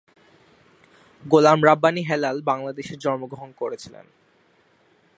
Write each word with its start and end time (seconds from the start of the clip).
গোলাম 1.23 1.59
রাব্বানী 1.65 2.01
হেলাল 2.09 2.37
বাংলাদেশে 2.41 2.95
জন্মগ্রহণ 2.95 3.49
করেছিলেন। 3.57 4.05